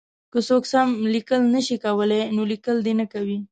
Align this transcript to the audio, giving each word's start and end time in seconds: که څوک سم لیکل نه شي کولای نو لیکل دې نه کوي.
که 0.31 0.39
څوک 0.47 0.63
سم 0.71 0.87
لیکل 1.13 1.41
نه 1.55 1.61
شي 1.65 1.75
کولای 1.85 2.21
نو 2.35 2.41
لیکل 2.51 2.75
دې 2.85 2.93
نه 2.99 3.05
کوي. 3.13 3.37